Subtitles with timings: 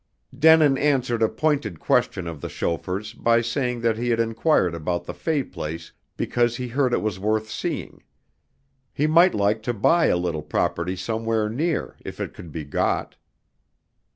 [0.35, 5.05] Denin answered a pointed question of the chauffeur's by saying that he had enquired about
[5.05, 8.01] the Fay place because he heard it was worth seeing.
[8.91, 13.15] He might like to buy a little property somewhere near if it could be got.